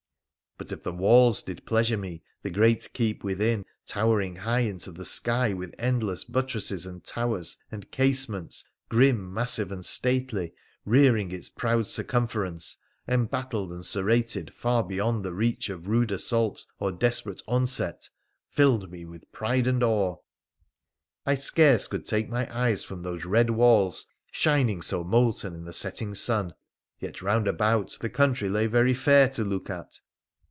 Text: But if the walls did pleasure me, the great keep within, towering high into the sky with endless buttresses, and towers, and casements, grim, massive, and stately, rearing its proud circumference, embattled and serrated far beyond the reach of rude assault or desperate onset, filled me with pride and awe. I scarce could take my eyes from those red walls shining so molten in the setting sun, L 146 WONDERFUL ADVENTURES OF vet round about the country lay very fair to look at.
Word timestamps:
But 0.57 0.71
if 0.71 0.83
the 0.83 0.91
walls 0.91 1.41
did 1.41 1.65
pleasure 1.65 1.97
me, 1.97 2.21
the 2.43 2.51
great 2.51 2.93
keep 2.93 3.23
within, 3.23 3.65
towering 3.87 4.35
high 4.35 4.59
into 4.59 4.91
the 4.91 5.05
sky 5.05 5.53
with 5.53 5.73
endless 5.79 6.23
buttresses, 6.23 6.85
and 6.85 7.03
towers, 7.03 7.57
and 7.71 7.89
casements, 7.89 8.63
grim, 8.87 9.33
massive, 9.33 9.71
and 9.71 9.83
stately, 9.83 10.53
rearing 10.85 11.31
its 11.31 11.49
proud 11.49 11.87
circumference, 11.87 12.77
embattled 13.07 13.71
and 13.71 13.83
serrated 13.87 14.53
far 14.53 14.83
beyond 14.83 15.25
the 15.25 15.33
reach 15.33 15.71
of 15.71 15.87
rude 15.87 16.11
assault 16.11 16.67
or 16.77 16.91
desperate 16.91 17.41
onset, 17.47 18.07
filled 18.47 18.91
me 18.91 19.03
with 19.03 19.31
pride 19.31 19.65
and 19.65 19.81
awe. 19.81 20.17
I 21.25 21.33
scarce 21.35 21.87
could 21.87 22.05
take 22.05 22.29
my 22.29 22.45
eyes 22.55 22.83
from 22.83 23.01
those 23.01 23.25
red 23.25 23.49
walls 23.49 24.05
shining 24.31 24.83
so 24.83 25.03
molten 25.03 25.55
in 25.55 25.63
the 25.63 25.73
setting 25.73 26.13
sun, 26.13 26.53
L 27.01 27.09
146 27.09 27.19
WONDERFUL 27.19 27.19
ADVENTURES 27.19 27.19
OF 27.19 27.19
vet 27.19 27.21
round 27.25 27.47
about 27.47 27.97
the 27.99 28.09
country 28.15 28.47
lay 28.47 28.67
very 28.67 28.93
fair 28.93 29.27
to 29.29 29.43
look 29.43 29.71
at. 29.71 29.99